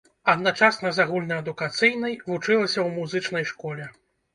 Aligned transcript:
Адначасна 0.31 0.93
з 0.95 1.03
агульнаадукацыйнай, 1.05 2.19
вучылася 2.29 2.77
ў 2.77 2.89
музычнай 3.01 3.51
школе. 3.57 3.93